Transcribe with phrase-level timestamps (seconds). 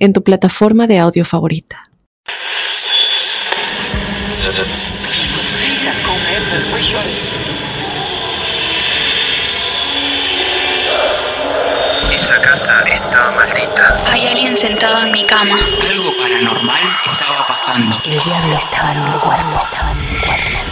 [0.00, 1.84] en tu plataforma de audio favorita.
[12.10, 14.02] Esa casa está maldita.
[14.10, 15.56] Hay alguien sentado en mi cama.
[15.88, 17.96] Algo paranormal estaba pasando.
[18.04, 20.69] El diablo estaba en mi cuerpo, estaba en mi cuerpo.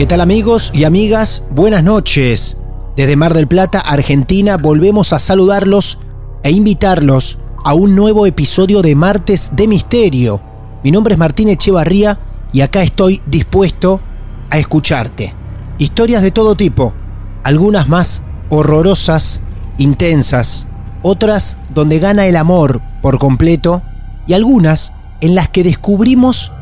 [0.00, 1.44] ¿Qué tal amigos y amigas?
[1.50, 2.56] Buenas noches.
[2.96, 5.98] Desde Mar del Plata, Argentina, volvemos a saludarlos
[6.42, 10.40] e invitarlos a un nuevo episodio de Martes de Misterio.
[10.82, 12.18] Mi nombre es Martín Echevarría
[12.50, 14.00] y acá estoy dispuesto
[14.48, 15.34] a escucharte.
[15.76, 16.94] Historias de todo tipo,
[17.42, 19.42] algunas más horrorosas,
[19.76, 20.66] intensas,
[21.02, 23.82] otras donde gana el amor por completo
[24.26, 26.52] y algunas en las que descubrimos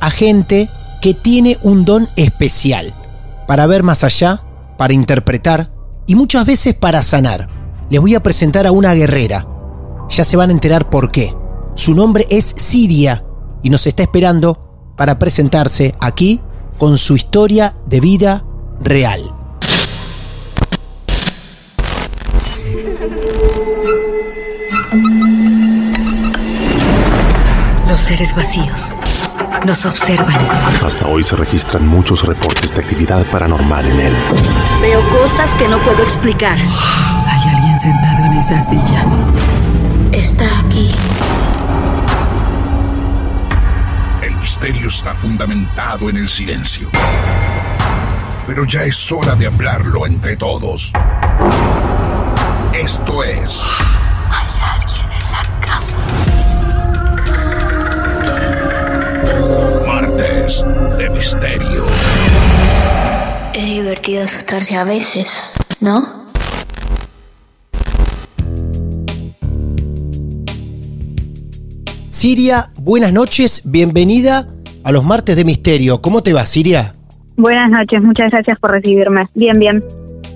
[0.00, 2.94] a gente que tiene un don especial
[3.46, 4.42] para ver más allá,
[4.76, 5.70] para interpretar
[6.06, 7.48] y muchas veces para sanar.
[7.90, 9.46] Les voy a presentar a una guerrera.
[10.08, 11.34] Ya se van a enterar por qué.
[11.74, 13.24] Su nombre es Siria
[13.62, 16.40] y nos está esperando para presentarse aquí
[16.78, 18.44] con su historia de vida
[18.80, 19.22] real.
[27.88, 28.92] Los seres vacíos
[29.64, 30.36] nos observan.
[30.84, 34.16] Hasta hoy se registran muchos reportes de actividad paranormal en él.
[34.80, 36.56] Veo cosas que no puedo explicar.
[36.58, 39.04] Hay alguien sentado en esa silla.
[40.12, 40.90] Está aquí.
[44.22, 46.88] El misterio está fundamentado en el silencio.
[48.46, 50.92] Pero ya es hora de hablarlo entre todos.
[52.72, 53.64] Esto es
[60.46, 61.84] De Misterio.
[63.52, 65.42] Es divertido asustarse a veces,
[65.80, 66.30] ¿no?
[72.10, 74.46] Siria, buenas noches, bienvenida
[74.84, 76.00] a los martes de misterio.
[76.00, 76.94] ¿Cómo te va, Siria?
[77.36, 79.26] Buenas noches, muchas gracias por recibirme.
[79.34, 79.82] Bien, bien.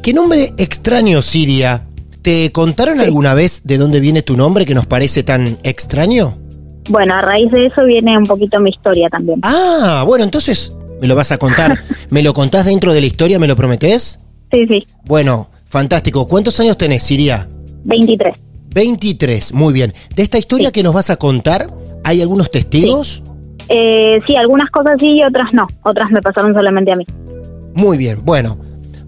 [0.03, 1.87] ¿Qué nombre extraño, Siria?
[2.20, 6.34] ¿Te contaron alguna vez de dónde viene tu nombre que nos parece tan extraño?
[6.90, 9.38] Bueno, a raíz de eso viene un poquito mi historia también.
[9.44, 11.78] Ah, bueno, entonces me lo vas a contar.
[12.10, 13.38] ¿Me lo contás dentro de la historia?
[13.38, 14.20] ¿Me lo prometés?
[14.50, 16.26] Sí, sí, Bueno, fantástico.
[16.26, 17.48] ¿Cuántos años tenés, Siria?
[17.84, 18.34] 23.
[18.74, 19.92] 23, muy bien.
[20.16, 21.68] De esta historia que nos vas a contar,
[22.02, 23.22] ¿hay algunos testigos?
[23.68, 25.68] Eh, sí, algunas cosas sí y otras no.
[25.84, 27.06] Otras me pasaron solamente a mí.
[27.74, 28.58] Muy bien, bueno.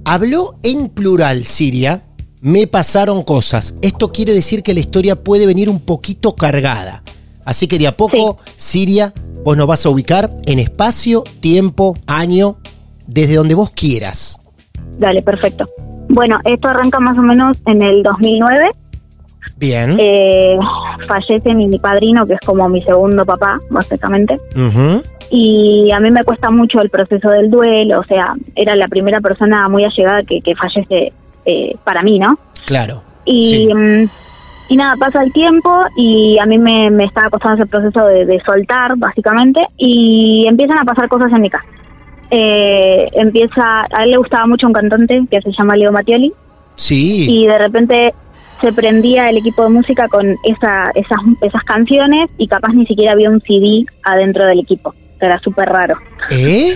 [0.04, 2.04] Habló en plural, Siria.
[2.41, 3.76] Me pasaron cosas.
[3.82, 7.03] Esto quiere decir que la historia puede venir un poquito cargada.
[7.45, 9.13] Así que de a poco, Siria,
[9.45, 12.57] vos nos vas a ubicar en espacio, tiempo, año,
[13.07, 14.41] desde donde vos quieras.
[14.99, 15.69] Dale, perfecto.
[16.09, 18.71] Bueno, esto arranca más o menos en el 2009.
[19.57, 19.97] Bien.
[19.99, 20.57] Eh,
[21.07, 24.39] fallece mi, mi padrino, que es como mi segundo papá, básicamente.
[25.31, 28.01] Y a mí me cuesta mucho el proceso del duelo.
[28.01, 31.13] O sea, era la primera persona muy allegada que, que fallece
[31.45, 32.39] eh, para mí, ¿no?
[32.67, 33.03] Claro.
[33.25, 33.75] Y, Sí.
[33.75, 34.11] mm,
[34.69, 38.25] y nada, pasa el tiempo y a mí me, me estaba costando ese proceso de,
[38.25, 41.67] de soltar, básicamente, y empiezan a pasar cosas en mi casa.
[42.31, 46.33] Eh, empieza, a él le gustaba mucho un cantante que se llama Leo Mattioli
[46.77, 47.27] Sí.
[47.28, 48.15] y de repente
[48.62, 53.12] se prendía el equipo de música con esa, esas, esas canciones y capaz ni siquiera
[53.12, 54.94] había un CD adentro del equipo.
[55.21, 55.97] Era súper raro.
[56.31, 56.75] ¿Eh?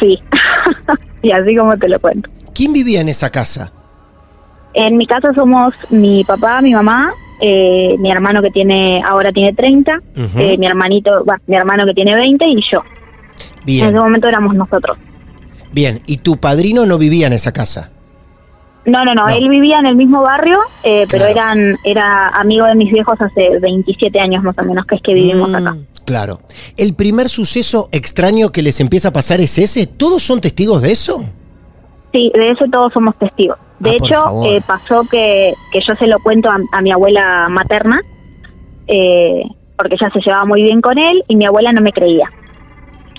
[0.00, 0.18] Sí.
[1.22, 2.28] y así como te lo cuento.
[2.54, 3.72] ¿Quién vivía en esa casa?
[4.74, 9.52] En mi casa somos mi papá, mi mamá, eh, mi hermano que tiene ahora tiene
[9.52, 10.38] 30, Ujú.
[10.38, 12.80] eh, mi hermanito, mi hermano que tiene 20 y yo.
[13.60, 14.96] En Bien, ese momento éramos nosotros.
[15.72, 16.00] bien.
[16.06, 17.90] ¿Y tu padrino no vivía en esa casa?
[18.84, 19.28] No, no, no, No.
[19.28, 21.32] él vivía en el mismo barrio, eh, pero Claro.
[21.32, 25.14] eran era amigo de mis viejos hace 27 años más o menos, que es que
[25.14, 25.76] vivimos Mm, acá.
[26.04, 26.40] Claro.
[26.76, 29.86] ¿El primer suceso extraño que les empieza a pasar es ese?
[29.86, 31.22] ¿Todos son testigos de eso?
[32.12, 33.56] Sí, de eso todos somos testigos.
[33.82, 36.92] De Ah, por hecho, eh, pasó que, que yo se lo cuento a, a mi
[36.92, 38.00] abuela materna,
[38.86, 39.42] eh,
[39.76, 42.28] porque ella se llevaba muy bien con él y mi abuela no me creía.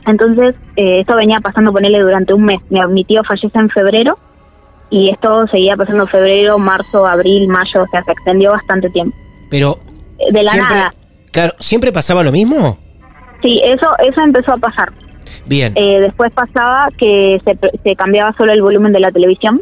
[0.05, 2.59] Entonces, eh, esto venía pasando con él durante un mes.
[2.69, 4.17] Mi, mi tío fallece en febrero
[4.89, 9.15] y esto seguía pasando febrero, marzo, abril, mayo, o sea, se extendió bastante tiempo.
[9.49, 9.77] Pero
[10.31, 10.93] De la siempre, nada.
[11.31, 12.77] claro, ¿siempre pasaba lo mismo?
[13.41, 14.91] Sí, eso, eso empezó a pasar.
[15.45, 15.73] Bien.
[15.75, 19.61] Eh, después pasaba que se, se cambiaba solo el volumen de la televisión.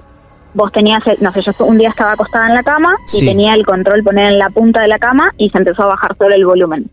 [0.54, 3.24] Vos tenías, el- no sé, yo un día estaba acostada en la cama Sí.
[3.24, 5.88] y tenía el control poner en la punta de la cama y se empezó a
[5.88, 6.90] bajar solo el volumen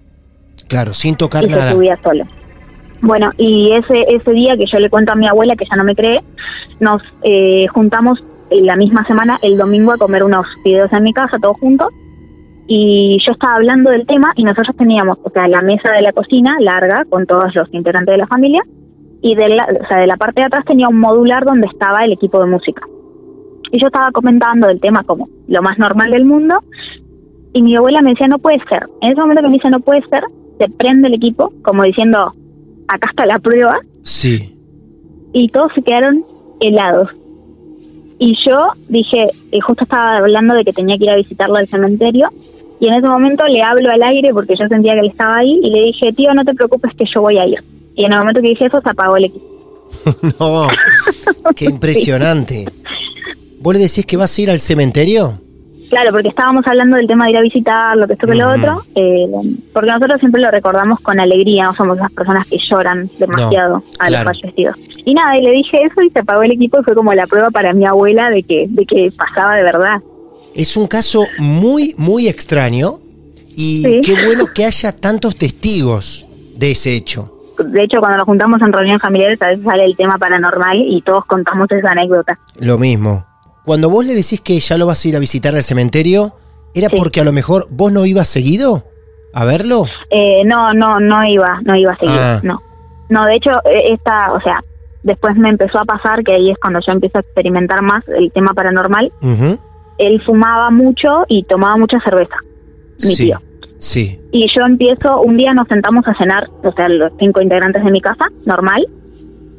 [0.68, 1.72] Claro, sin tocar y se nada.
[1.72, 2.24] subía solo.
[3.00, 5.84] Bueno, y ese ese día que yo le cuento a mi abuela, que ya no
[5.84, 6.20] me cree,
[6.80, 8.18] nos eh, juntamos
[8.50, 11.88] en la misma semana, el domingo, a comer unos fideos en mi casa, todos juntos.
[12.66, 16.12] Y yo estaba hablando del tema y nosotros teníamos, o sea, la mesa de la
[16.12, 18.62] cocina larga con todos los integrantes de la familia
[19.22, 22.00] y de la, o sea, de la parte de atrás tenía un modular donde estaba
[22.04, 22.82] el equipo de música.
[23.70, 26.62] Y yo estaba comentando del tema como lo más normal del mundo
[27.52, 28.86] y mi abuela me decía, no puede ser.
[29.02, 30.24] En ese momento que me dice, no puede ser,
[30.58, 32.32] se prende el equipo como diciendo,
[32.88, 34.54] acá está la prueba Sí.
[35.32, 36.24] y todos se quedaron
[36.60, 37.08] helados.
[38.18, 41.68] Y yo dije, y justo estaba hablando de que tenía que ir a visitarlo al
[41.68, 42.28] cementerio,
[42.80, 45.60] y en ese momento le hablo al aire porque yo sentía que él estaba ahí,
[45.62, 47.58] y le dije, tío, no te preocupes que yo voy a ir.
[47.94, 49.46] Y en el momento que dije eso, se apagó el equipo.
[50.40, 50.68] no,
[51.56, 52.66] qué impresionante.
[53.60, 55.40] ¿Vos le decís que vas a ir al cementerio?
[55.88, 58.82] Claro, porque estábamos hablando del tema de ir a visitarlo, que esto que lo otro,
[58.94, 59.26] eh,
[59.72, 64.06] porque nosotros siempre lo recordamos con alegría, no somos las personas que lloran demasiado a
[64.08, 64.30] claro.
[64.30, 64.76] los fallecidos.
[65.06, 67.26] Y nada, y le dije eso y se apagó el equipo y fue como la
[67.26, 70.02] prueba para mi abuela de que, de que pasaba de verdad.
[70.54, 73.00] Es un caso muy, muy extraño
[73.56, 74.00] y Sí.
[74.02, 77.34] qué bueno que haya tantos testigos de ese hecho.
[77.64, 81.00] De hecho, cuando nos juntamos en reuniones familiares, a veces sale el tema paranormal y
[81.00, 82.38] todos contamos esa anécdota.
[82.60, 83.24] Lo mismo.
[83.68, 86.32] Cuando vos le decís que ya lo vas a ir a visitar al cementerio,
[86.74, 86.96] ¿era Sí.
[86.96, 88.84] porque a lo mejor vos no ibas seguido
[89.34, 89.84] a verlo?
[90.08, 92.40] Eh, no, no, no iba, no iba a seguir, Ah.
[92.42, 92.62] no.
[93.10, 94.64] No, de hecho, eh, esta, o sea,
[95.02, 98.32] después me empezó a pasar, que ahí es cuando yo empiezo a experimentar más el
[98.32, 99.12] tema paranormal.
[99.98, 102.36] Él fumaba mucho y tomaba mucha cerveza,
[103.04, 103.38] mi sí, tío.
[103.76, 104.18] sí.
[104.32, 107.90] Y yo empiezo, un día nos sentamos a cenar, o sea, los cinco integrantes de
[107.90, 108.86] mi casa, normal,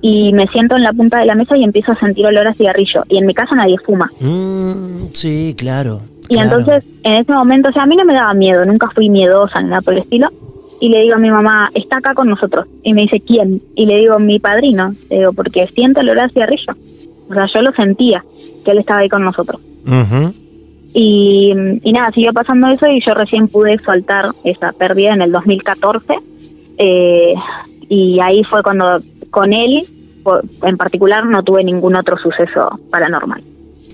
[0.02, 2.54] y me siento en la punta de la mesa y empiezo a sentir olor a
[2.54, 3.04] cigarrillo.
[3.10, 4.10] Y en mi casa nadie fuma.
[4.20, 6.02] Mm, sí, claro.
[6.30, 6.50] Y claro.
[6.50, 9.62] entonces, en ese momento, o sea, a mí no me daba miedo, nunca fui miedosa
[9.62, 10.30] ni nada por el estilo.
[10.82, 12.66] Y le digo a mi mamá, está acá con nosotros.
[12.84, 13.62] Y me dice, ¿quién?
[13.76, 14.94] Y le digo, mi padrino.
[15.10, 16.74] Le digo, porque siento el olor a cigarrillo.
[17.30, 18.24] O sea, yo lo sentía,
[18.64, 19.60] que él estaba ahí con nosotros.
[20.94, 21.54] Y
[21.92, 26.14] nada, siguió pasando eso y yo recién pude soltar esa pérdida en el 2014.
[26.78, 27.34] Eh,
[27.90, 29.00] y ahí fue cuando
[29.30, 29.84] con él,
[30.24, 33.42] por- en particular, no tuve ningún otro suceso paranormal.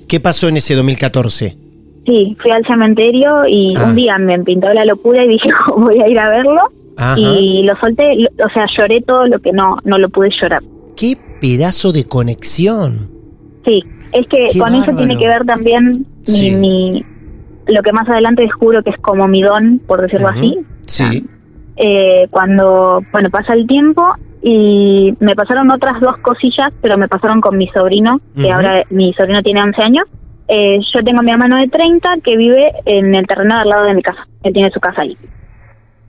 [0.08, 1.58] ¿Qué pasó en ese 2014?
[2.06, 3.86] Sí, fui al cementerio y Ah.
[3.86, 6.62] un día me pintó la locura y dije, voy a ir a verlo.
[6.98, 7.20] Ajá.
[7.20, 8.06] Y lo solté,
[8.44, 10.62] o sea, lloré todo lo que no, no lo pude llorar.
[10.96, 13.10] Qué pedazo de conexión.
[13.66, 13.84] Sí,
[14.14, 16.52] es que Qué con eso tiene que ver también mi, Sí.
[16.52, 17.04] mi-
[17.68, 20.58] lo que más adelante descubro que es como mi don, por decirlo así.
[20.86, 21.26] Sí.
[21.78, 24.08] Eh, cuando, bueno, pasa el tiempo
[24.48, 29.12] y me pasaron otras dos cosillas, pero me pasaron con mi sobrino, que ahora mi
[29.14, 30.04] sobrino tiene 11 años.
[30.48, 33.86] Eh, yo tengo a mi hermano de 30 que vive en el terreno al lado
[33.86, 34.28] de mi casa.
[34.44, 35.18] Él tiene su casa ahí.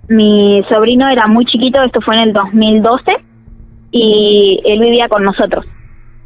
[0.09, 3.05] Mi sobrino era muy chiquito, esto fue en el 2012,
[3.93, 5.65] y él vivía con nosotros.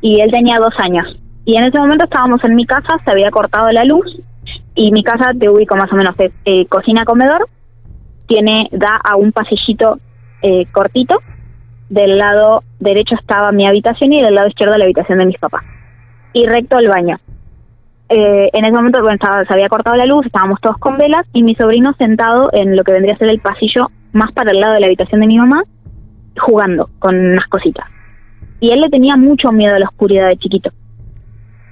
[0.00, 1.06] Y él tenía dos años.
[1.44, 4.18] Y en ese momento estábamos en mi casa, se había cortado la luz,
[4.74, 7.48] y mi casa, te ubico más o menos, eh, cocina-comedor,
[8.26, 10.00] tiene da a un pasillito
[10.42, 11.20] eh, cortito.
[11.90, 15.62] Del lado derecho estaba mi habitación y del lado izquierdo la habitación de mis papás.
[16.32, 17.18] Y recto el baño.
[18.08, 21.26] Eh, en ese momento bueno, estaba- se había cortado la luz, estábamos todos con velas
[21.32, 24.60] y mi sobrino sentado en lo que vendría a ser el pasillo más para el
[24.60, 25.62] lado de la habitación de mi mamá,
[26.40, 27.86] jugando con unas cositas.
[28.60, 30.70] Y él le tenía mucho miedo a la oscuridad de chiquito.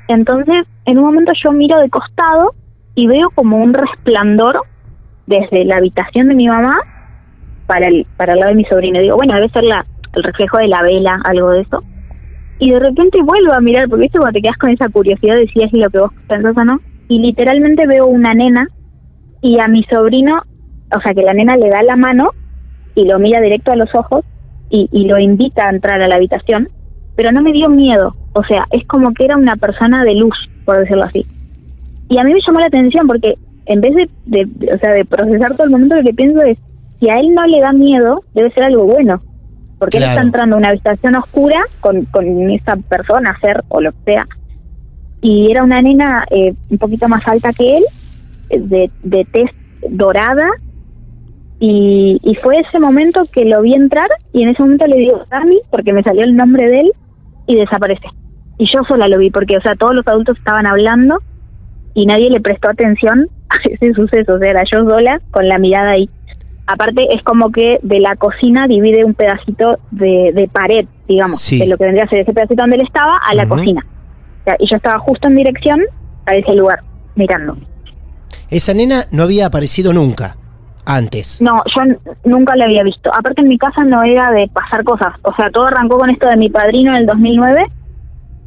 [0.08, 2.54] Entonces, en un momento yo miro de costado
[2.94, 4.62] y veo como un resplandor
[5.26, 6.80] desde la habitación de mi mamá
[7.66, 8.98] para el, para el lado de mi sobrino.
[9.00, 9.84] Digo, bueno, debe ser la,
[10.14, 11.82] el reflejo de la vela, algo de eso.
[12.58, 15.46] Y de repente vuelvo a mirar, porque viste cuando te quedas con esa curiosidad de
[15.48, 16.80] si es lo que vos pensás o no.
[17.08, 18.68] Y literalmente veo una nena
[19.40, 20.42] y a mi sobrino,
[20.94, 22.30] o sea que la nena le da la mano
[22.94, 24.24] y lo mira directo a los ojos
[24.70, 26.68] y, lo invita a entrar a la habitación,
[27.16, 28.14] pero no me dio miedo.
[28.34, 31.24] O sea, es como que era una persona de luz, por decirlo así.
[32.10, 33.34] Y a mí me llamó la atención porque
[33.66, 36.58] en vez de, de- o sea, de procesar todo el momento, lo que pienso es,
[37.00, 39.22] si a él no le da miedo, debe ser algo bueno.
[39.78, 43.92] Porque él está entrando a una habitación oscura con, con esa persona, ser o lo
[43.92, 44.26] que sea.
[45.20, 47.84] Y era una nena eh, un poquito más alta que él,
[48.50, 49.50] eh, de, de tez
[49.88, 50.48] dorada.
[51.60, 55.24] Y, y fue ese momento que lo vi entrar y en ese momento le digo
[55.30, 56.92] Dami, porque me salió el nombre de él,
[57.48, 58.06] y desaparece.
[58.58, 61.18] Y yo sola lo vi, porque, o sea, todos los adultos estaban hablando
[61.94, 64.34] y nadie le prestó atención a ese suceso.
[64.34, 66.08] O sea, era yo sola con la mirada ahí.
[66.70, 71.58] Aparte, es como que de la cocina divide un pedacito de, de pared, digamos, Sí.
[71.58, 73.84] de lo que vendría a ser ese pedacito donde él estaba a la cocina.
[74.40, 75.80] O sea, y yo estaba justo en dirección
[76.26, 76.80] a ese lugar,
[77.14, 77.56] mirando.
[78.50, 80.36] Esa nena no había aparecido nunca
[80.84, 81.40] antes.
[81.40, 81.82] No, yo
[82.24, 83.10] nunca la había visto.
[83.14, 85.14] Aparte en mi casa no era de pasar cosas.
[85.22, 87.66] O sea, todo arrancó con esto de mi padrino en el 2009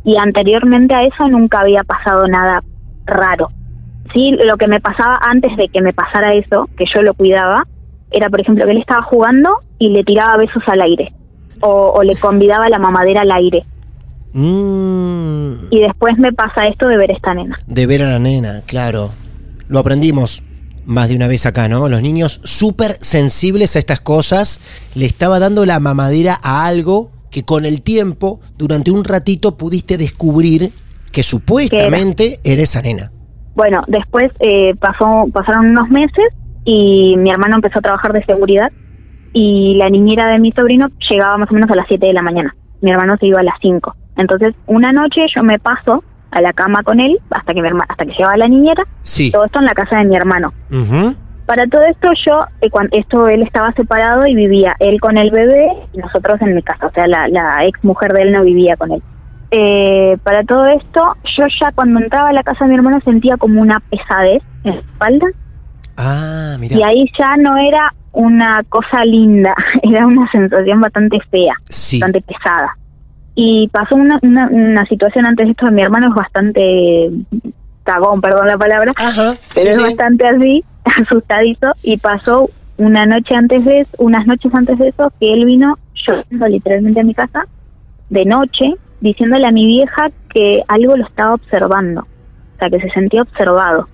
[0.03, 2.63] y anteriormente a eso nunca había pasado nada
[3.05, 3.49] raro.
[4.13, 7.65] Sí, lo que me pasaba antes de que me pasara eso, que yo lo cuidaba,
[8.11, 11.13] era por ejemplo que él estaba jugando y le tiraba besos al aire.
[11.61, 13.63] O, o le convidaba la mamadera al aire.
[14.33, 17.57] Mm, Y después me pasa esto de ver esta nena.
[17.67, 19.09] de ver a la nena, claro.
[19.67, 20.43] Lo aprendimos
[20.85, 21.87] más de una vez acá, ¿no?
[21.89, 24.59] Los niños súper sensibles a estas cosas.
[24.95, 29.97] Le estaba dando la mamadera a algo que con el tiempo, durante un ratito, pudiste
[29.97, 30.71] descubrir
[31.11, 33.11] que supuestamente era esa nena.
[33.53, 36.25] Bueno, después eh, pasó, pasaron unos meses
[36.63, 38.71] y mi hermano empezó a trabajar de seguridad
[39.33, 42.21] y la niñera de mi sobrino llegaba más o menos a las 7 de la
[42.21, 42.53] mañana.
[42.81, 43.95] Mi hermano se iba a las 5.
[44.17, 47.85] Entonces, una noche yo me paso a la cama con él hasta que mi herma-
[47.87, 48.83] hasta que llegaba la niñera.
[49.03, 49.31] Sí.
[49.31, 50.53] Todo esto en la casa de mi hermano.
[51.45, 55.31] Para todo esto yo, eh, cuan- esto él estaba separado y vivía él con el
[55.31, 58.43] bebé y nosotros en mi casa, o sea, la, la ex mujer de él no
[58.43, 59.01] vivía con él.
[59.53, 63.35] Eh, para todo esto, yo ya cuando entraba a la casa de mi hermano sentía
[63.35, 65.27] como una pesadez en la espalda
[66.03, 66.75] Ah, mira.
[66.75, 69.53] y ahí ya no era una cosa linda,
[69.83, 71.99] era una sensación bastante fea, Sí.
[71.99, 72.75] bastante pesada.
[73.35, 77.09] Y pasó una, una, una situación antes de esto de mi hermano es bastante
[77.83, 79.33] cagón, perdón la palabra, Ajá.
[79.53, 79.83] pero sí, es sí.
[79.83, 80.63] bastante así,
[81.01, 85.77] asustadizo, y pasó una noche antes de unas noches antes de eso, que él vino
[86.05, 87.45] llorando literalmente a mi casa,
[88.09, 92.89] de noche, diciéndole a mi vieja que algo lo estaba observando, o sea, que se
[92.89, 93.87] sentía observado.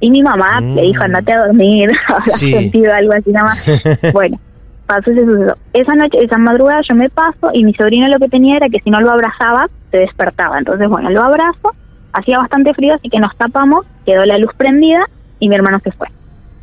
[0.00, 0.74] Y mi mamá Mm.
[0.76, 2.52] le dijo, andate a dormir, habrás Sí.
[2.52, 3.64] sentido algo así nada más.
[4.12, 4.38] bueno,
[4.86, 5.56] pasó ese suceso.
[5.72, 8.80] Esa noche, esa madrugada yo me paso y mi sobrino lo que tenía era que
[8.82, 10.58] si no lo abrazaba, se despertaba.
[10.58, 11.72] Entonces, bueno, lo abrazo,
[12.12, 15.04] hacía bastante frío, así que nos tapamos, quedó la luz prendida
[15.40, 16.06] y mi hermano se fue.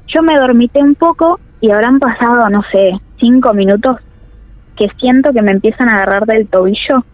[0.07, 3.97] Yo me dormité un poco y habrán pasado, no sé, cinco minutos
[4.77, 7.05] que siento que me empiezan a agarrar del tobillo.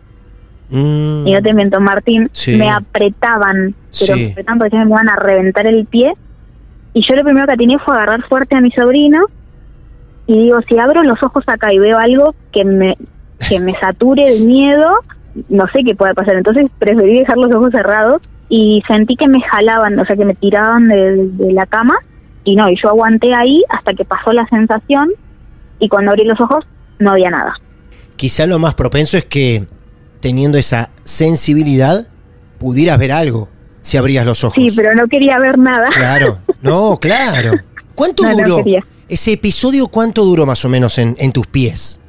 [0.71, 2.55] Mm, Y no te miento, Martín, Sí.
[2.55, 4.25] me apretaban, pero Sí.
[4.25, 6.13] me apretaban porque me iban a reventar el pie.
[6.93, 9.19] Y yo lo primero que tenía fue agarrar fuerte a mi sobrino
[10.27, 12.97] y digo, si abro los ojos acá y veo algo que me,
[13.49, 14.89] que me sature de miedo,
[15.49, 16.35] no sé qué puede pasar.
[16.35, 20.35] Entonces preferí dejar los ojos cerrados y sentí que me jalaban, o sea, que me
[20.35, 21.95] tiraban de, de la cama.
[22.43, 25.09] Y no, y yo aguanté ahí hasta que pasó la sensación
[25.79, 26.65] y cuando abrí los ojos
[26.99, 27.53] no había nada.
[28.15, 29.65] Quizá lo más propenso es que,
[30.21, 32.07] teniendo esa sensibilidad,
[32.59, 33.49] pudieras ver algo
[33.81, 34.55] si abrías los ojos.
[34.55, 35.89] Sí, pero no quería ver nada.
[35.89, 37.51] Claro, no, claro.
[37.95, 38.63] ¿Cuánto No, duró?
[39.09, 41.99] Ese episodio, ¿cuánto duró más o menos en, en tus pies?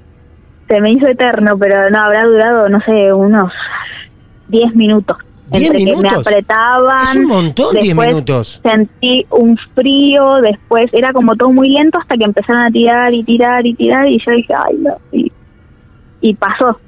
[0.68, 3.52] Se me hizo eterno, pero no, habrá durado, no sé, unos
[4.48, 5.16] 10 minutos.
[5.50, 6.26] ¿Diez Entre que me minutos?
[6.26, 7.02] apretaban.
[7.02, 8.60] Es un montón, 10 después minutos.
[8.62, 13.22] Sentí un frío, después era como todo muy lento hasta que empezaron a tirar y
[13.24, 14.96] tirar y tirar y yo dije, ay, no.
[15.12, 15.32] Y,
[16.22, 16.78] y pasó.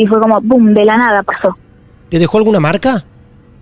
[0.00, 1.58] Y fue como, boom, de la nada pasó.
[2.08, 3.04] ¿Te dejó alguna marca?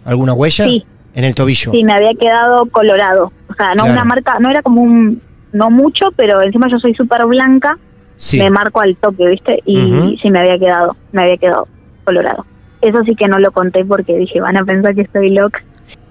[0.04, 0.66] ¿Alguna huella?
[0.66, 0.84] Sí.
[1.14, 1.72] En el tobillo.
[1.72, 3.32] Sí, me había quedado colorado.
[3.50, 3.92] O sea, no Claro.
[3.92, 5.20] una marca, no era como un,
[5.52, 7.76] no mucho, pero encima yo soy súper blanca,
[8.16, 8.38] Sí.
[8.38, 9.62] me marco al toque, ¿viste?
[9.66, 11.66] Y sí me había quedado, me había quedado
[12.04, 12.46] colorado.
[12.82, 15.58] Eso sí que no lo conté porque dije, van a pensar que estoy loca.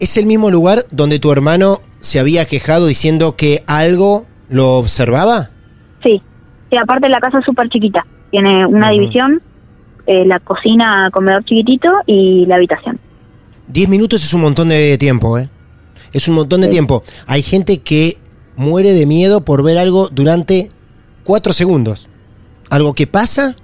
[0.01, 5.51] ¿Es el mismo lugar donde tu hermano se había quejado diciendo que algo lo observaba?
[6.03, 6.21] Sí,
[6.69, 8.05] sí, aparte la casa es súper chiquita.
[8.31, 9.41] Tiene una división,
[10.07, 12.99] eh, la cocina, comedor chiquitito y la habitación.
[13.67, 15.49] 10 minutos es un montón de tiempo, ¿eh?
[16.13, 16.71] Es un montón de Sí.
[16.71, 17.03] tiempo.
[17.27, 18.17] Hay gente que
[18.55, 20.69] muere de miedo por ver algo durante
[21.23, 22.09] 4 segundos.
[22.69, 23.55] Algo que pasa,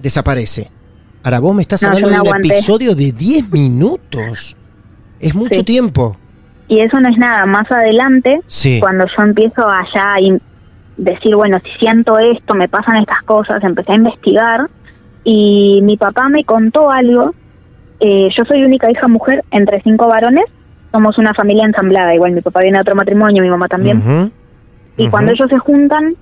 [0.00, 0.70] desaparece.
[1.22, 2.48] Ahora vos me estás No, hablando de un aguanté.
[2.48, 4.56] episodio de 10 minutos.
[5.20, 5.64] Es mucho Sí.
[5.64, 6.16] tiempo.
[6.68, 8.78] Y eso no es nada, más adelante, Sí.
[8.80, 10.40] cuando yo empiezo allá a in-
[10.96, 14.70] decir, bueno, si siento esto, me pasan estas cosas, empecé a investigar
[15.24, 17.34] y mi papá me contó algo.
[18.00, 20.44] Eh, yo soy única hija mujer entre cinco varones,
[20.90, 24.32] somos una familia ensamblada, igual mi papá viene de otro matrimonio, mi mamá también.
[24.96, 26.14] Y cuando ellos se juntan,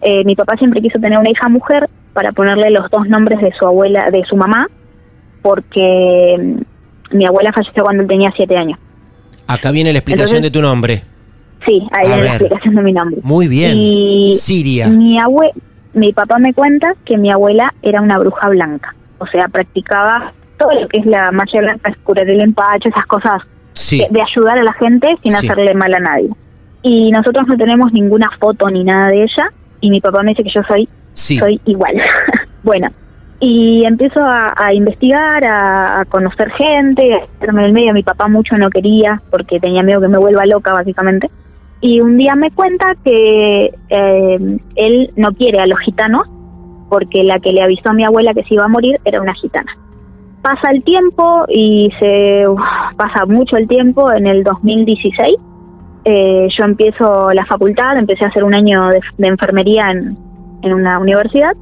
[0.00, 3.50] eh, mi papá siempre quiso tener una hija mujer para ponerle los dos nombres de
[3.58, 4.68] su abuela, de su mamá,
[5.42, 8.78] porque mm, mi abuela falleció cuando él tenía siete años.
[9.46, 11.02] Acá viene la explicación Entonces- de tu nombre.
[11.66, 13.20] Sí, ahí viene la explicación de mi nombre.
[13.22, 13.76] Muy bien.
[13.76, 14.88] Y Siria.
[14.88, 15.52] mi abue
[15.94, 20.72] mi papá me cuenta que mi abuela era una bruja blanca, o sea, practicaba todo
[20.80, 23.42] lo que es la magia blanca, curar el empacho, esas cosas
[23.74, 23.98] Sí.
[24.00, 25.46] de, de ayudar a la gente sin Sí.
[25.48, 26.30] hacerle mal a nadie.
[26.82, 30.44] Y nosotros no tenemos ninguna foto ni nada de ella, y mi papá me dice
[30.44, 31.38] que yo soy Sí.
[31.38, 31.94] soy igual.
[32.62, 32.88] bueno,
[33.40, 37.92] y empiezo a, a investigar, a, a conocer gente, a hacerme en el medio.
[37.92, 41.28] Mi papá mucho no quería porque tenía miedo que me vuelva loca, básicamente.
[41.82, 46.28] Y un día me cuenta que eh, él no quiere a los gitanos
[46.88, 49.34] porque la que le avisó a mi abuela que se iba a morir era una
[49.34, 49.72] gitana.
[50.42, 52.44] Pasa el tiempo y se
[52.96, 54.12] pasa mucho el tiempo.
[54.12, 55.34] En el 2016
[56.04, 60.16] eh, yo empiezo la facultad, empecé a hacer un año de, de enfermería en,
[60.62, 61.52] en una universidad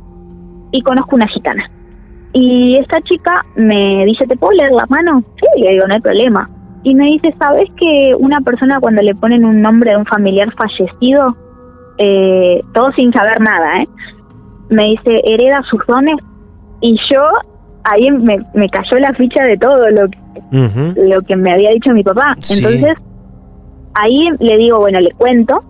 [0.70, 1.64] y conozco una gitana.
[2.32, 5.24] Y esta chica me dice, ¿te puedo leer la mano?
[5.36, 6.48] Sí, le digo, no hay problema.
[6.82, 10.49] Y me dice, ¿sabes que una persona cuando le ponen un nombre de un familiar
[10.56, 11.37] fallecido,
[11.99, 13.88] eh, todo sin saber nada, ¿eh?
[14.70, 16.16] me dice, hereda sus dones?
[16.80, 17.22] Y yo,
[17.84, 20.18] ahí me, me cayó la ficha de todo lo que
[20.50, 22.34] lo que me había dicho mi papá.
[22.38, 22.58] Sí.
[22.58, 22.96] Entonces,
[23.94, 25.62] ahí le digo, bueno, le cuento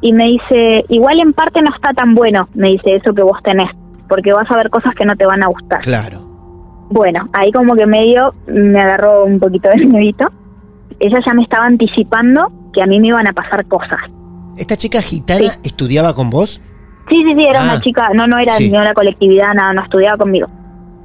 [0.00, 3.38] y me dice, igual en parte no está tan bueno, me dice eso que vos
[3.42, 3.70] tenés,
[4.08, 5.80] porque vas a ver cosas que no te van a gustar.
[5.80, 6.23] Claro.
[6.94, 10.28] Bueno, ahí como que medio me agarró un poquito de miedito.
[11.00, 13.98] Ella ya me estaba anticipando que a mí me iban a pasar cosas.
[14.56, 15.58] ¿Esta chica gitana Sí.
[15.64, 16.62] estudiaba con vos?
[17.08, 17.64] Sí, sí, sí, era Ah.
[17.64, 18.70] una chica, no, no era Sí.
[18.70, 20.46] ni una colectividad, nada, no estudiaba conmigo.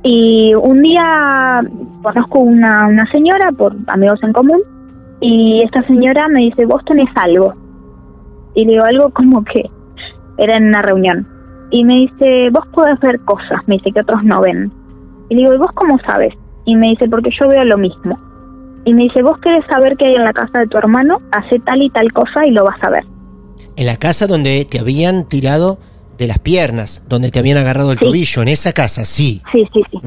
[0.04, 1.60] Y un día
[2.04, 4.62] conozco una, una señora por amigos en común
[5.22, 7.56] y esta señora me dice, vos tenés algo.
[8.54, 9.64] Y le digo, algo como que
[10.38, 11.28] era en una reunión.
[11.72, 14.72] Y me dice, vos podés ver cosas, me dice que otros no ven.
[15.30, 16.34] Y le digo, ¿y vos cómo sabes?
[16.66, 18.18] Y me dice, porque yo veo lo mismo.
[18.86, 21.60] Y me dice, vos querés saber qué hay en la casa de tu hermano, hace
[21.60, 23.04] tal y tal cosa y lo vas a ver.
[23.76, 25.78] En la casa donde te habían tirado
[26.18, 28.06] de las piernas, donde te habían agarrado el Sí.
[28.06, 29.42] tobillo, en esa casa, sí.
[29.52, 30.00] Sí, sí, sí.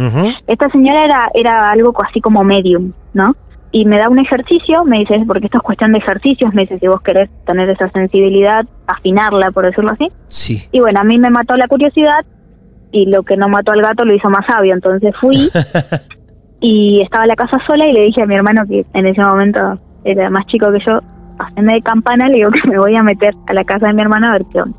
[0.46, 3.34] Esta señora era, era algo así como medium, ¿no?
[3.70, 6.78] Y me da un ejercicio, me dice, porque esto es cuestión de ejercicios, me dice,
[6.78, 10.08] si vos querés tener esa sensibilidad, afinarla, por decirlo así.
[10.28, 10.62] Sí.
[10.72, 12.26] Y bueno, a mí me mató la curiosidad
[12.92, 15.36] y lo que no mató al gato lo hizo más sabio, entonces fui
[16.60, 19.22] y estaba en la casa sola y le dije a mi hermano, que en ese
[19.22, 21.00] momento era más chico que yo,
[21.38, 24.02] haceme de campana, le digo que me voy a meter a la casa de mi
[24.02, 24.78] hermano a ver qué onda.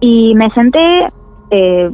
[0.00, 1.08] Y me senté,
[1.50, 1.90] eh,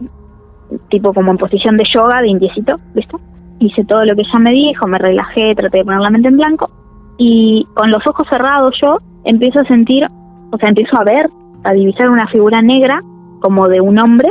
[0.91, 3.17] tipo como en posición de yoga, de indiecito, ¿viste?
[3.61, 6.37] Hice todo lo que ella me dijo, me relajé, traté de poner la mente en
[6.37, 6.71] blanco
[7.17, 10.05] y con los ojos cerrados yo empiezo a sentir,
[10.51, 11.31] o sea, empiezo a ver,
[11.63, 13.03] a divisar una figura negra
[13.41, 14.29] como de un hombre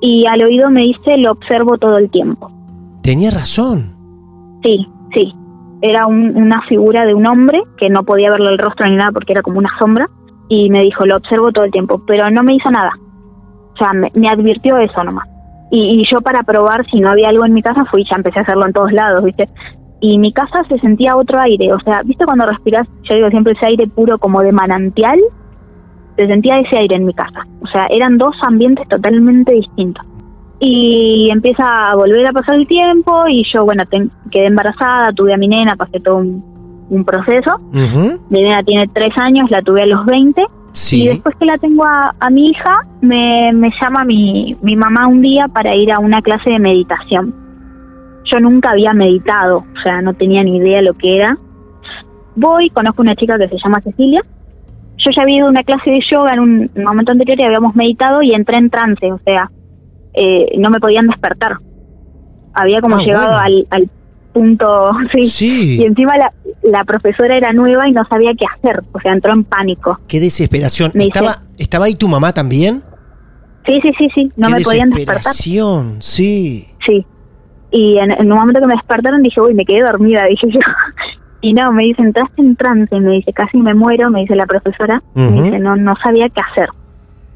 [0.00, 2.50] y al oído me dice, lo observo todo el tiempo.
[3.02, 3.94] Tenía razón.
[4.64, 5.34] Sí, sí.
[5.80, 9.12] Era un- una figura de un hombre que no podía verle el rostro ni nada
[9.12, 10.08] porque era como una sombra.
[10.48, 12.92] Y me dijo, lo observo todo el tiempo, pero no me hizo nada.
[13.74, 15.28] O sea, me, me advirtió eso nomás.
[15.70, 18.38] Y, y yo para probar si no había algo en mi casa fui, ya empecé
[18.38, 19.48] a hacerlo en todos lados, ¿viste?
[20.00, 21.72] Y mi casa se sentía otro aire.
[21.74, 22.86] O sea, ¿viste cuando respiras?
[23.02, 25.18] Yo digo siempre ese aire puro como de manantial.
[26.18, 27.46] Se sentía ese aire en mi casa.
[27.62, 30.04] O sea, eran dos ambientes totalmente distintos
[30.60, 35.32] y empieza a volver a pasar el tiempo y yo, bueno, ten- quedé embarazada, tuve
[35.32, 36.42] a mi nena, pasé todo un,
[36.90, 37.60] un proceso.
[38.28, 40.42] Mi nena tiene tres años, la tuve a los 20
[41.04, 45.06] y después que la tengo a, a mi hija, me, me llama mi, mi mamá
[45.06, 47.32] un día para ir a una clase de meditación.
[48.24, 51.38] Yo nunca había meditado, o sea, no tenía ni idea lo que era.
[52.36, 54.22] Voy, conozco una chica que se llama Cecilia.
[55.04, 57.74] Yo ya había ido a una clase de yoga en un momento anterior y habíamos
[57.76, 59.50] meditado y entré en trance, o sea,
[60.14, 61.58] eh, no me podían despertar.
[62.54, 63.38] Había como Ah, llegado bueno.
[63.40, 63.90] al, al
[64.32, 65.26] punto, sí.
[65.26, 65.76] Sí.
[65.80, 66.32] Y encima la,
[66.62, 69.98] la profesora era nueva y no sabía qué hacer, o sea, entró en pánico.
[70.08, 70.90] Qué desesperación.
[70.94, 72.82] Me dice- ¿Estaba, ¿Estaba ahí tu mamá también?
[73.66, 75.16] Sí, sí, sí, sí, no Qué me podían despertar.
[75.22, 76.66] desesperación, sí.
[76.86, 77.06] Sí.
[77.70, 80.60] Y en, en un momento que me despertaron dije, uy, me quedé dormida, dije yo.
[81.40, 84.46] Y no, me dice, entraste en trance, me dice, casi me muero, me dice la
[84.46, 85.00] profesora.
[85.14, 85.24] Ujú.
[85.36, 86.68] Me dice, no, no sabía qué hacer.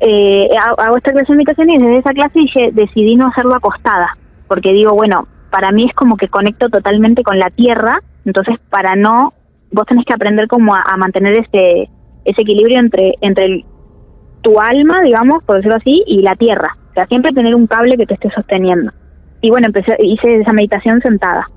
[0.01, 4.17] Eh, hago esta clase de meditación y desde esa clase dije, decidí no hacerlo acostada.
[4.49, 8.97] Porque digo, bueno, para mí es como que conecto totalmente con la tierra, entonces para
[8.97, 9.33] no,
[9.71, 11.89] vos tenés que aprender como a, a mantener ese,
[12.25, 13.65] ese equilibrio entre, entre el-
[14.43, 16.77] tu alma, digamos, por decirlo así, y la tierra.
[16.91, 18.91] O sea, siempre tener un cable que te esté sosteniendo.
[19.41, 21.49] Y bueno, empecé, hice esa meditación sentada.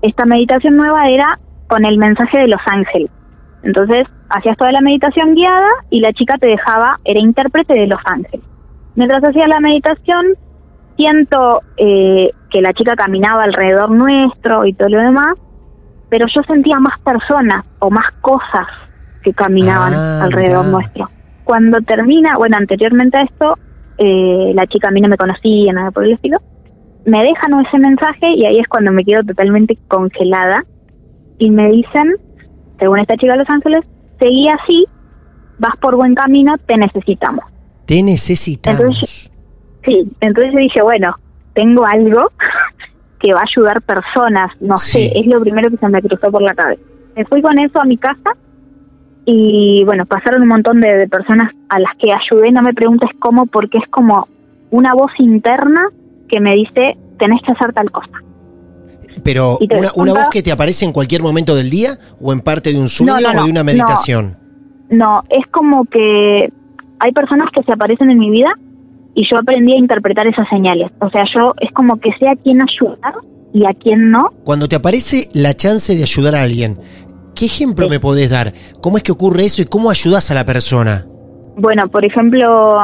[0.00, 1.40] Esta meditación nueva era
[1.70, 3.10] con el mensaje de los ángeles.
[3.62, 8.00] Entonces, hacías toda la meditación guiada y la chica te dejaba, era intérprete de los
[8.04, 8.44] ángeles.
[8.96, 10.26] Mientras hacía la meditación,
[10.96, 15.34] siento eh, que la chica caminaba alrededor nuestro y todo lo demás,
[16.08, 18.66] pero yo sentía más personas o más cosas
[19.22, 20.72] que caminaban Ah, alrededor mirá.
[20.72, 21.08] nuestro.
[21.44, 23.58] Cuando termina, bueno, anteriormente a esto,
[23.98, 26.38] eh, la chica a mí no me conocía, nada por el estilo,
[27.04, 30.64] me dejan ese mensaje y ahí es cuando me quedo totalmente congelada
[31.40, 32.14] y me dicen,
[32.78, 33.84] según esta chica de Los Ángeles,
[34.20, 34.86] seguí así,
[35.58, 37.44] vas por buen camino, te necesitamos.
[37.86, 38.78] Te necesitamos.
[38.80, 39.32] Entonces,
[39.84, 41.16] sí, entonces yo dije, bueno,
[41.54, 42.30] tengo algo
[43.18, 45.08] que va a ayudar personas, no Sí.
[45.08, 46.82] sé, es lo primero que se me cruzó por la cabeza.
[47.16, 48.36] Me fui con eso a mi casa
[49.26, 53.10] y bueno, pasaron un montón de, de personas a las que ayudé, no me preguntes
[53.18, 54.28] cómo, porque es como
[54.70, 55.82] una voz interna
[56.28, 58.12] que me dice, tenés que hacer tal cosa.
[59.22, 62.72] Pero una, una voz que te aparece en cualquier momento del día o en parte
[62.72, 64.36] de un sueño No, no, o de una meditación.
[64.90, 66.52] No, es como que
[66.98, 68.52] hay personas que se aparecen en mi vida
[69.14, 70.90] y yo aprendí a interpretar esas señales.
[71.00, 73.14] O sea, yo es como que sé a quién ayudar
[73.52, 74.30] y a quién no.
[74.44, 76.78] Cuando te aparece la chance de ayudar a alguien,
[77.34, 78.52] ¿qué ejemplo me podés dar?
[78.80, 81.06] ¿Cómo es que ocurre eso y cómo ayudas a la persona?
[81.56, 82.78] Bueno, por ejemplo,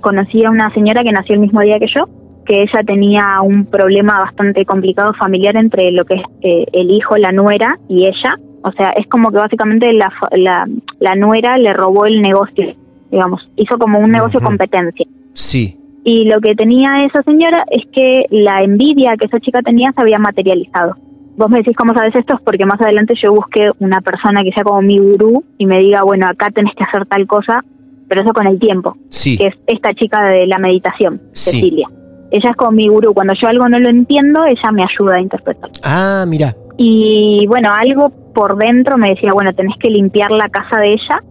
[0.00, 2.04] conocí a una señora que nació el mismo día que yo,
[2.44, 7.16] que ella tenía un problema bastante complicado familiar entre lo que es eh, el hijo,
[7.16, 8.36] la nuera y ella.
[8.62, 10.66] O sea, es como que básicamente la, la,
[11.00, 12.74] la nuera le robó el negocio,
[13.10, 15.06] digamos, hizo como un negocio competencia.
[15.32, 15.76] Sí.
[16.04, 20.00] Y lo que tenía esa señora es que la envidia que esa chica tenía se
[20.02, 20.96] había materializado.
[21.36, 24.52] Vos me decís cómo sabes esto, es porque más adelante yo busqué una persona que
[24.52, 27.64] sea como mi gurú y me diga, bueno, acá tenés que hacer tal cosa,
[28.08, 29.36] pero eso con el tiempo, Sí.
[29.36, 31.50] que es esta chica de la meditación, Sí.
[31.52, 31.88] Cecilia.
[32.34, 35.20] Ella es como mi gurú, cuando yo algo no lo entiendo, ella me ayuda a
[35.20, 35.70] interpretar.
[35.84, 36.52] Ah, mira.
[36.76, 41.22] Y bueno, algo por dentro me decía, bueno, tenés que limpiar la casa de ella.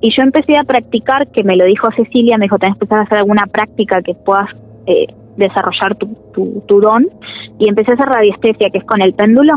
[0.00, 3.00] Y yo empecé a practicar, que me lo dijo Cecilia, me dijo, tenés que empezar
[3.00, 4.50] a hacer alguna práctica que puedas
[4.86, 7.08] eh, desarrollar tu, tu, tu don.
[7.58, 9.54] Y empecé a hacer radiestesia, que es con el péndulo.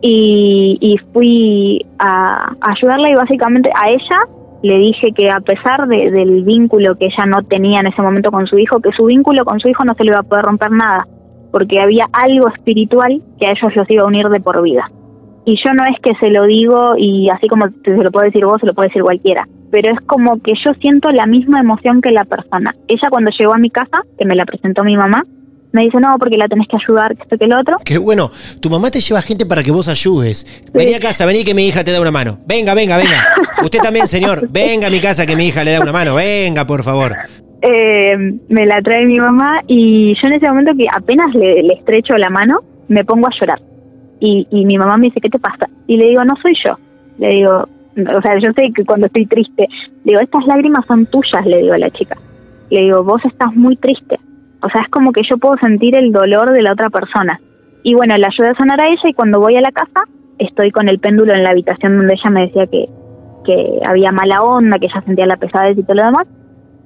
[0.00, 4.20] Y, y fui a, a ayudarla y básicamente a ella
[4.62, 8.30] le dije que a pesar de- del vínculo que ella no tenía en ese momento
[8.30, 10.44] con su hijo, que su vínculo con su hijo no se le iba a poder
[10.44, 11.06] romper nada,
[11.52, 14.90] porque había algo espiritual que a ellos los iba a unir de por vida.
[15.44, 18.44] Y yo no es que se lo digo y así como se lo puede decir
[18.44, 22.02] vos, se lo puede decir cualquiera, pero es como que yo siento la misma emoción
[22.02, 22.74] que la persona.
[22.86, 25.24] Ella cuando llegó a mi casa, que me la presentó mi mamá,
[25.72, 27.76] me dice, no, porque la tenés que ayudar, que esto, que lo otro.
[27.84, 28.30] Qué bueno.
[28.60, 30.64] Tu mamá te lleva gente para que vos ayudes.
[30.72, 32.38] Vení a casa, vení que mi hija te da una mano.
[32.46, 33.26] Venga, venga, venga.
[33.62, 34.48] Usted también, señor.
[34.50, 36.14] Venga a mi casa que mi hija le da una mano.
[36.14, 37.12] Venga, por favor.
[37.60, 38.16] Eh,
[38.48, 42.16] me la trae mi mamá y yo en ese momento que apenas le, le estrecho
[42.16, 43.60] la mano, me pongo a llorar.
[44.20, 45.68] Y, y mi mamá me dice, ¿qué te pasa?
[45.86, 46.78] Y le digo, no soy yo.
[47.18, 49.66] Le digo, o sea, yo sé que cuando estoy triste,
[50.04, 52.16] le digo, estas lágrimas son tuyas, le digo a la chica.
[52.70, 54.18] Le digo, vos estás muy triste.
[54.62, 57.40] O sea, es como que yo puedo sentir el dolor de la otra persona.
[57.82, 60.02] Y bueno, la ayudé a sanar a ella y cuando voy a la casa,
[60.38, 62.88] estoy con el péndulo en la habitación donde ella me decía que,
[63.44, 66.26] que había mala onda, que ella sentía la pesadez y todo lo demás.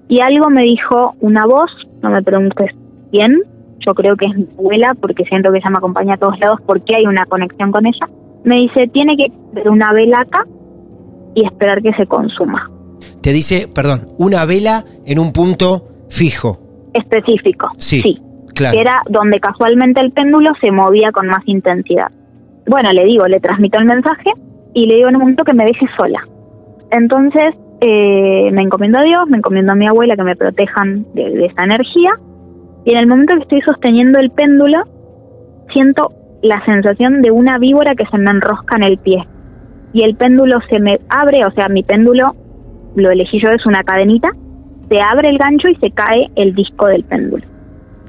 [0.09, 1.71] Y algo me dijo una voz,
[2.03, 2.71] no me preguntes
[3.11, 3.41] quién,
[3.85, 6.61] yo creo que es mi abuela porque siento que ella me acompaña a todos lados
[6.67, 8.09] porque hay una conexión con ella.
[8.45, 10.45] Me dice, tiene que tener una vela acá
[11.35, 12.71] y esperar que se consuma.
[13.23, 16.62] Te dice, perdón, una vela en un punto fijo.
[16.93, 17.71] Específico.
[17.77, 18.21] Sí,
[18.55, 18.75] claro.
[18.75, 22.09] que era donde casualmente el péndulo se movía con más intensidad.
[22.67, 24.33] Bueno, le digo, le transmito el mensaje
[24.75, 26.23] y le digo en un momento que me deje sola.
[26.91, 31.31] Entonces eh, me encomiendo a Dios, me encomiendo a mi abuela que me protejan de,
[31.31, 32.11] de esa energía
[32.85, 34.85] y en el momento que estoy sosteniendo el péndulo
[35.73, 39.27] siento la sensación de una víbora que se me enrosca en el pie
[39.93, 42.35] y el péndulo se me abre, o sea, mi péndulo
[42.95, 44.31] lo elegí yo, es una cadenita,
[44.93, 47.45] se abre el gancho y se cae el disco del péndulo.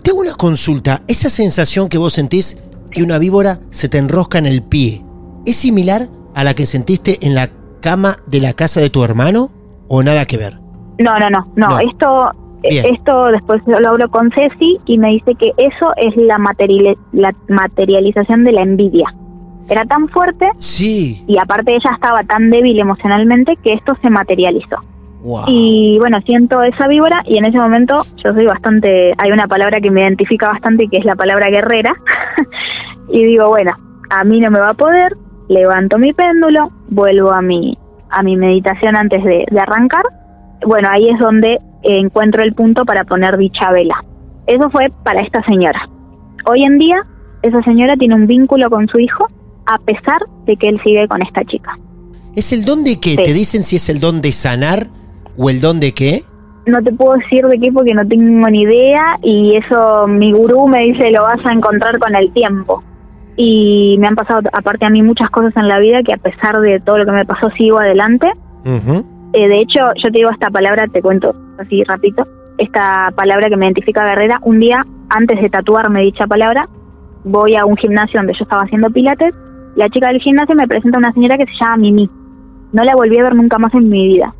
[0.04, 1.02] Te hago una consulta.
[1.08, 5.02] Esa sensación que vos sentís que una víbora se te enrosca en el pie,
[5.46, 7.50] ¿es similar a la que sentiste en la
[7.82, 9.50] cama de la casa de tu hermano
[9.88, 10.60] o nada que ver?
[11.00, 11.70] No, no, no, no.
[11.70, 11.80] No.
[11.80, 12.32] Esto,
[12.70, 12.86] Bien.
[12.94, 17.34] esto después lo hablo con Ceci y me dice que eso es la, materiali- la
[17.50, 19.06] materialización de la envidia.
[19.70, 21.24] Era tan fuerte Sí.
[21.28, 24.76] y aparte ella estaba tan débil emocionalmente que esto se materializó.
[25.24, 25.46] Wow.
[25.48, 29.80] Y bueno, siento esa víbora y en ese momento yo soy bastante, hay una palabra
[29.80, 31.94] que me identifica bastante que es la palabra guerrera.
[33.10, 33.72] y digo, bueno,
[34.10, 35.16] a mí no me va a poder,
[35.48, 37.78] levanto mi péndulo, vuelvo a mi,
[38.10, 40.04] a mi meditación antes de, de arrancar.
[40.66, 44.04] Bueno, ahí es donde encuentro el punto para poner dicha vela.
[44.46, 45.88] Eso fue para esta señora.
[46.46, 46.98] Hoy en día,
[47.42, 49.28] esa señora tiene un vínculo con su hijo
[49.66, 51.78] a pesar de que él sigue con esta chica.
[52.36, 53.12] ¿Es el don de qué?
[53.12, 53.24] Sí.
[53.24, 54.88] ¿Te dicen si es el don de sanar
[55.38, 56.24] o el don de qué?
[56.66, 60.68] no te puedo decir de qué porque no tengo ni idea y eso mi gurú
[60.68, 62.84] me dice lo vas a encontrar con el tiempo.
[63.36, 66.60] Y me han pasado aparte a mí muchas cosas en la vida que a pesar
[66.62, 68.32] de todo lo que me pasó sigo adelante.
[68.64, 72.28] Eh, de hecho, yo te digo esta palabra, te cuento así rapidito,
[72.60, 76.70] esta palabra que me identifica Guerrera, un día antes de tatuarme dicha palabra,
[77.24, 79.34] voy a un gimnasio donde yo estaba haciendo pilates.
[79.76, 82.10] La chica del gimnasio me presenta a una señora que se llama Mimi.
[82.72, 84.34] No la volví a ver nunca más en mi vida.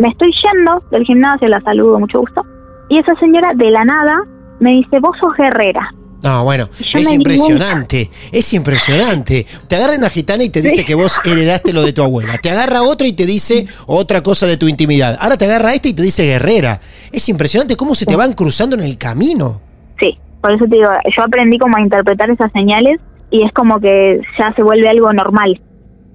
[0.00, 2.42] Me estoy yendo del gimnasio, la saludo, mucho gusto.
[2.88, 4.14] Y esa señora de la nada
[4.58, 5.92] me dice, vos sos guerrera.
[6.22, 9.46] No, bueno, es impresionante, es impresionante.
[9.68, 10.84] Te agarra una gitana y te dice Sí.
[10.84, 12.36] que vos heredaste lo de tu abuela.
[12.38, 15.16] Te agarra otra y te dice otra cosa de tu intimidad.
[15.20, 16.80] Ahora te agarra esta y te dice guerrera.
[17.12, 19.62] Es impresionante cómo se te van cruzando en el camino.
[19.98, 23.80] Sí, por eso te digo, yo aprendí como a interpretar esas señales y es como
[23.80, 25.58] que ya se vuelve algo normal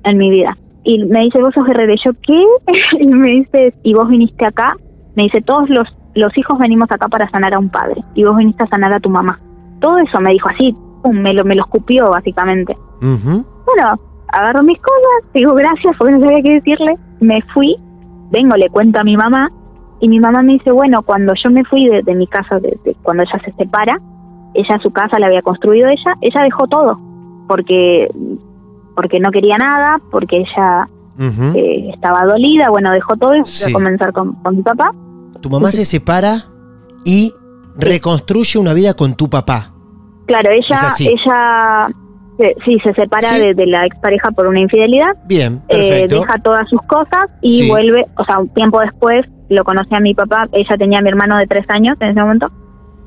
[0.04, 0.56] en mi vida.
[0.86, 1.92] Y me dice, vos sos guerrero.
[1.94, 2.46] Y yo, ¿qué?
[3.00, 4.76] Y me dice, ¿y vos viniste acá?
[5.16, 8.02] Me dice, todos los, los hijos venimos acá para sanar a un padre.
[8.14, 9.40] Y vos viniste a sanar a tu mamá.
[9.82, 12.78] Todo eso me dijo así, pum, me lo, me lo escupió básicamente.
[13.66, 17.76] Bueno, agarro mis cosas, digo gracias porque no sabía qué decirle, me fui,
[18.32, 19.50] vengo, le cuento a mi mamá
[20.00, 22.78] y mi mamá me dice, bueno, cuando yo me fui de, de mi casa, de,
[22.86, 24.00] de- cuando ella se separa,
[24.54, 27.00] ella su casa la había construido ella, ella dejó todo,
[27.48, 28.10] porque
[28.96, 30.88] porque no quería nada, porque ella
[31.56, 33.70] eh, estaba dolida, bueno, dejó todo y fue Sí.
[33.70, 34.92] a comenzar con, con mi papá.
[35.42, 36.38] Tu mamá se separa
[37.06, 37.34] y
[37.78, 39.72] reconstruye una vida con tu papá.
[40.28, 41.88] Claro, ella, ella
[42.40, 43.40] eh, sí, se separa Sí.
[43.40, 46.20] de, de la expareja por una infidelidad Bien, eh, perfecto.
[46.22, 47.70] deja todas sus cosas y Sí.
[47.70, 51.10] vuelve, o sea, un tiempo después lo conoce a mi papá, ella tenía a mi
[51.10, 52.50] hermano de tres años en ese momento,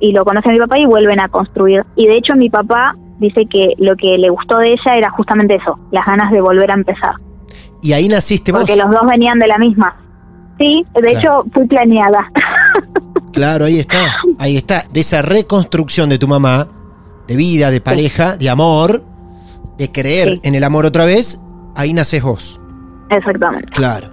[0.01, 1.85] y lo conoce a mi papá y vuelven a construir.
[1.97, 5.57] Y de hecho mi papá dice que lo que le gustó de ella era justamente
[5.57, 7.15] eso, las ganas de volver a empezar,
[7.83, 8.61] Y ahí naciste vos.
[8.63, 9.97] porque los dos venían de la misma.
[10.59, 11.19] Sí, de Claro.
[11.19, 12.31] hecho fui planeada.
[13.33, 13.99] Claro, ahí está.
[14.39, 14.83] Ahí está.
[14.91, 16.67] De esa reconstrucción de tu mamá,
[17.29, 19.05] de vida, de pareja, de amor,
[19.77, 20.41] de creer Sí.
[20.45, 21.41] en el amor otra vez,
[21.77, 22.61] ahí naces vos.
[23.11, 23.69] Exactamente.
[23.73, 24.09] Claro.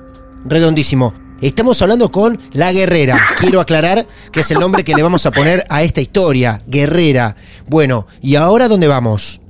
[0.46, 1.13] Redondísimo.
[1.41, 3.17] Estamos hablando con La Guerrera.
[3.36, 6.62] Quiero aclarar que es el nombre que le vamos a poner a esta historia.
[6.65, 7.36] Guerrera.
[7.67, 9.41] Bueno, ¿y ahora dónde vamos?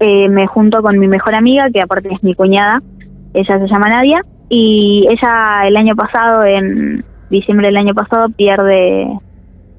[0.00, 2.82] Eh, me junto con mi mejor amiga, que aparte es mi cuñada,
[3.34, 9.06] ella se llama Nadia, y ella el año pasado, en diciembre del año pasado, pierde,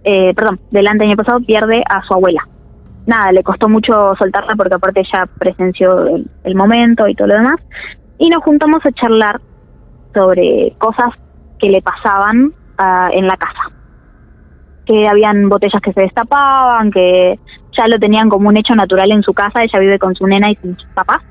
[0.03, 2.47] eh, perdón, del año pasado pierde a su abuela.
[3.07, 7.35] Nada, le costó mucho soltarla porque aparte ella presenció el, el momento y todo lo
[7.35, 7.59] demás,
[8.19, 9.41] y nos juntamos a charlar
[10.13, 11.09] sobre cosas
[11.65, 13.71] que le pasaban ah, en la casa.
[14.85, 17.39] Que habían botellas que se destapaban, que
[17.75, 20.51] ya lo tenían como un hecho natural en su casa, ella vive con su nena
[20.51, 21.23] y sus papás.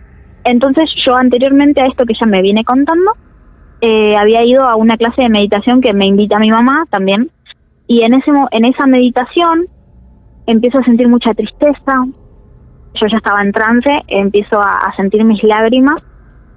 [0.42, 3.12] Entonces yo anteriormente a esto que ella me viene contando,
[3.80, 7.30] eh, había ido a una clase de meditación que me invita mi mamá también,
[7.86, 9.66] y en, ese, en esa meditación
[10.46, 12.04] empiezo a sentir mucha tristeza,
[12.94, 16.02] yo ya estaba en trance, empiezo a sentir mis lágrimas,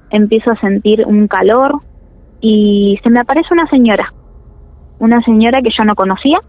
[0.09, 1.81] empiezo a sentir un calor,
[2.41, 4.13] y se me aparece una señora,
[4.99, 6.39] una señora que yo no conocía,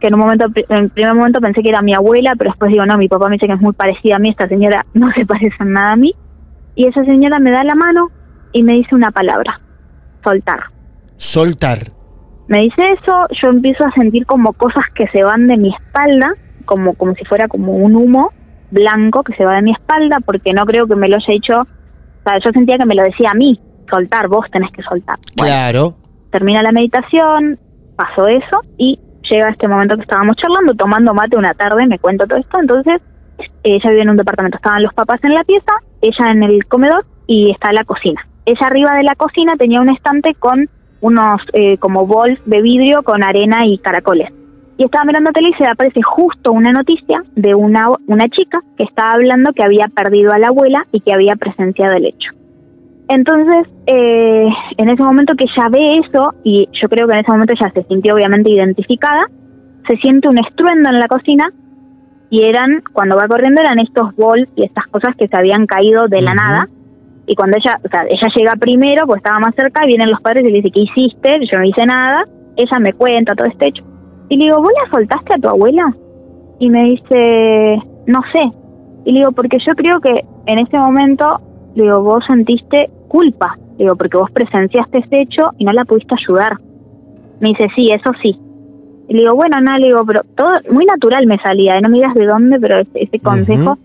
[0.00, 2.70] que en un momento, en el primer momento pensé que era mi abuela, pero después
[2.70, 5.10] digo, no, mi papá me dice que es muy parecida a mí, esta señora no
[5.12, 6.14] se parece en nada a mí.
[6.74, 8.08] Y esa señora me da la mano
[8.52, 9.60] y me dice una palabra,
[10.22, 10.60] soltar.
[11.16, 11.78] Soltar.
[12.46, 16.34] Me dice eso, yo empiezo a sentir como cosas que se van de mi espalda,
[16.64, 18.30] como, como si fuera como un humo
[18.70, 21.60] blanco que se va de mi espalda, porque no creo que me lo haya hecho,
[21.60, 25.16] o sea, yo sentía que me lo decía a mí, soltar, vos tenés que soltar.
[25.36, 25.94] Bueno, Claro.
[26.30, 27.58] termina la meditación,
[27.96, 28.98] pasó eso y
[29.30, 33.00] llega este momento que estábamos charlando, tomando mate una tarde, me cuento todo esto, entonces
[33.62, 37.04] ella vive en un departamento, estaban los papás en la pieza, ella en el comedor
[37.26, 38.20] y está la cocina.
[38.46, 40.68] Ella arriba de la cocina tenía un estante con
[41.00, 44.32] unos eh, como bols de vidrio con arena y caracoles.
[44.78, 48.60] Y estaba mirando tele y se le aparece justo una noticia de una, una chica
[48.76, 52.30] que estaba hablando que había perdido a la abuela y que había presenciado el hecho.
[53.08, 57.32] Entonces, eh, en ese momento que ella ve eso, y yo creo que en ese
[57.32, 59.26] momento ella se sintió obviamente identificada,
[59.86, 61.50] se siente un estruendo en la cocina
[62.30, 66.08] y eran, cuando va corriendo, eran estos bols y estas cosas que se habían caído
[66.08, 66.68] de la nada.
[67.26, 70.20] Y cuando ella, o sea, ella llega primero, pues estaba más cerca, y vienen los
[70.20, 71.40] padres y le dice, ¿qué hiciste?
[71.50, 72.24] Yo no hice nada.
[72.56, 73.84] Ella me cuenta todo este hecho.
[74.28, 75.94] Y le digo, ¿vos la soltaste a tu abuela?
[76.58, 78.50] Y me dice, no sé.
[79.06, 81.40] Y le digo, porque yo creo que en ese momento,
[81.74, 83.56] le digo, vos sentiste culpa.
[83.78, 86.58] Digo, porque vos presenciaste ese hecho y no la pudiste ayudar.
[87.40, 88.38] Me dice, sí, eso sí.
[89.08, 91.88] Y le digo, bueno, no, le digo, pero todo muy natural me salía, y no
[91.88, 93.78] me digas de dónde, pero ese, ese consejo.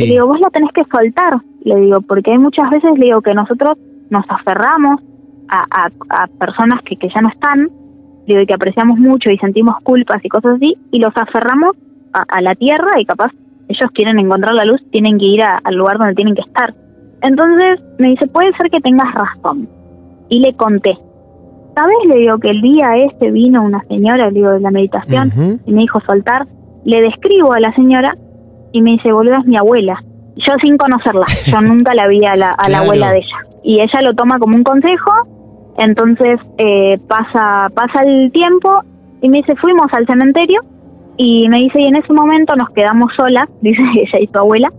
[0.00, 1.40] Le digo, vos la tenés que soltar.
[1.64, 3.76] Le digo, porque hay muchas veces, le digo, que nosotros
[4.10, 5.00] nos aferramos
[5.48, 7.68] a, a, a personas que, que ya no están,
[8.26, 11.76] digo, y que apreciamos mucho y sentimos culpas y cosas así, y los aferramos
[12.12, 13.32] a, a la tierra y capaz
[13.68, 16.74] ellos quieren encontrar la luz, tienen que ir al lugar donde tienen que estar.
[17.24, 19.68] Entonces me dice, puede ser que tengas razón.
[20.28, 20.96] Y le conté.
[21.74, 21.96] ¿Sabes?
[22.06, 25.32] Le digo que el día ese vino una señora, le digo, de la meditación,
[25.66, 26.46] y me dijo soltar.
[26.84, 28.14] Le describo a la señora
[28.72, 29.98] y me dice, boluda, es mi abuela.
[30.36, 33.36] Yo sin conocerla, yo nunca la vi a la, a la abuela de ella.
[33.62, 35.10] Y ella lo toma como un consejo,
[35.78, 38.82] entonces eh, pasa, pasa el tiempo
[39.22, 40.60] y me dice, fuimos al cementerio
[41.16, 44.70] y me dice, y en ese momento nos quedamos solas, dice ella y su abuela,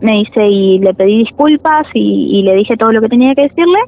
[0.00, 3.42] me dice, y le pedí disculpas y, y le dije todo lo que tenía que
[3.42, 3.78] decirle,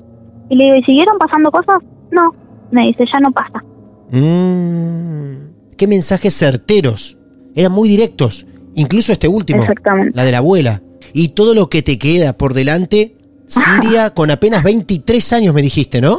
[0.51, 1.77] y le digo, ¿y siguieron pasando cosas?
[2.11, 2.35] No,
[2.71, 3.63] me dice, ya no pasa.
[4.11, 7.19] Mm, qué mensajes certeros.
[7.55, 8.47] Eran muy directos.
[8.75, 10.13] Incluso este último, Exactamente.
[10.17, 10.83] la de la abuela.
[11.13, 16.01] Y todo lo que te queda por delante, Siria con apenas 23 años me dijiste,
[16.01, 16.17] ¿no?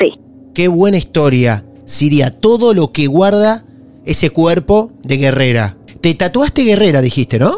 [0.00, 0.12] Sí,
[0.54, 1.64] Qué buena historia.
[1.84, 3.64] Siria, todo lo que guarda
[4.04, 5.76] ese cuerpo de guerrera.
[6.00, 7.50] Te tatuaste guerrera, dijiste, ¿no?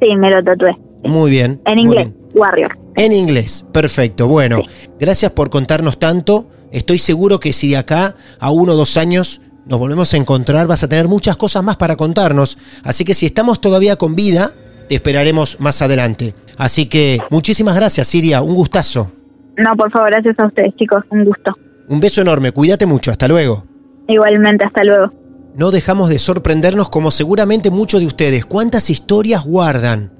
[0.00, 0.76] sí, me lo tatué.
[1.04, 1.60] Muy bien.
[1.64, 2.30] En inglés, bien.
[2.34, 2.78] Warrior.
[2.96, 4.26] En inglés, perfecto.
[4.28, 4.62] Bueno,
[4.98, 6.48] gracias por contarnos tanto.
[6.72, 10.66] Estoy seguro que si de acá a uno o dos años nos volvemos a encontrar,
[10.66, 12.58] vas a tener muchas cosas más para contarnos.
[12.82, 14.50] Así que si estamos todavía con vida,
[14.88, 16.34] te esperaremos más adelante.
[16.56, 18.42] Así que muchísimas gracias, Siria.
[18.42, 19.12] Un gustazo.
[19.56, 21.04] No, por favor, gracias a ustedes, chicos.
[21.10, 21.52] Un gusto.
[21.88, 22.52] Un beso enorme.
[22.52, 23.10] Cuídate mucho.
[23.10, 23.64] Hasta luego.
[24.08, 25.12] Igualmente, hasta luego.
[25.54, 28.46] No dejamos de sorprendernos como seguramente muchos de ustedes.
[28.46, 30.17] ¿Cuántas historias guardan?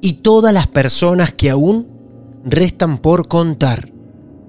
[0.00, 1.88] Y todas las personas que aún
[2.44, 3.90] restan por contar.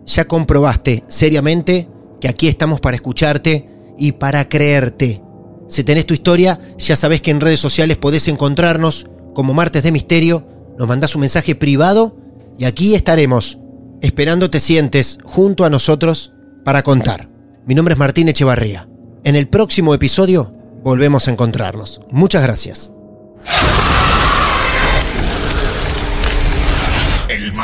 [0.06, 5.22] Ya comprobaste seriamente que aquí estamos para escucharte y para creerte.
[5.68, 9.92] Si tenés tu historia, ya sabés que en redes sociales podés encontrarnos como Martes de
[9.92, 10.46] Misterio,
[10.78, 12.18] nos mandás un mensaje privado
[12.58, 13.60] y aquí estaremos,
[14.02, 16.34] esperando te sientes junto a nosotros
[16.66, 17.30] para contar.
[17.66, 18.88] Mi nombre es Martín Echevarría.
[19.24, 22.02] En el próximo episodio volvemos a encontrarnos.
[22.12, 22.92] Muchas gracias.